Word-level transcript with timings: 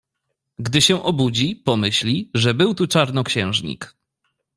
Gdy 0.59 0.81
się 0.81 1.03
obudzi, 1.03 1.55
pomyśli, 1.55 2.31
że 2.33 2.53
był 2.53 2.75
tu 2.75 2.87
czarnoksiężnik. 2.87 3.95